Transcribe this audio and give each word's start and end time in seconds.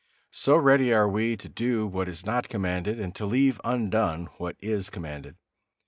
So 0.31 0.57
ready 0.57 0.91
are 0.91 1.07
we 1.07 1.37
to 1.37 1.47
do 1.47 1.85
what 1.85 2.09
is 2.09 2.25
not 2.25 2.49
commanded 2.49 2.99
and 2.99 3.13
to 3.15 3.23
leave 3.27 3.61
undone 3.63 4.29
what 4.39 4.55
is 4.59 4.89
commanded. 4.89 5.35